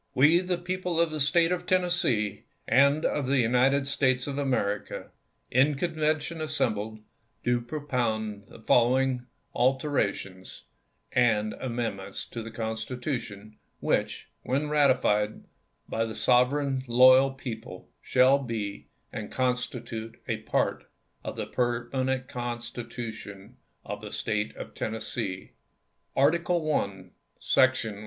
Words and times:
We, 0.15 0.39
the 0.39 0.57
people 0.57 0.99
of 0.99 1.11
the 1.11 1.19
State 1.19 1.51
of 1.51 1.67
Tennessee 1.67 2.45
and 2.67 3.05
of 3.05 3.27
the 3.27 3.43
1865. 3.43 3.43
United 3.51 3.85
States 3.87 4.25
of 4.25 4.39
America, 4.39 5.11
in 5.51 5.75
Convention 5.75 6.41
assembled, 6.41 7.01
do 7.43 7.61
propound 7.61 8.45
the 8.47 8.57
following 8.59 9.27
alterations 9.53 10.63
and 11.11 11.53
amendments 11.53 12.25
to 12.29 12.41
the 12.41 12.49
constitution; 12.49 13.59
which, 13.79 14.27
when 14.41 14.69
ratified 14.69 15.43
by 15.87 16.03
the 16.03 16.15
sovereign 16.15 16.83
loyal 16.87 17.29
people, 17.33 17.87
shall 18.01 18.39
be 18.39 18.87
and 19.13 19.31
constitute 19.31 20.19
a 20.27 20.37
part 20.37 20.85
of 21.23 21.35
the 21.35 21.45
permanent 21.45 22.27
constitution 22.27 23.55
of 23.85 24.01
the 24.01 24.11
State 24.11 24.55
of 24.55 24.73
Tennessee: 24.73 25.51
Article 26.15 26.73
I. 26.73 27.11
Section 27.39 27.99
I. 27.99 27.99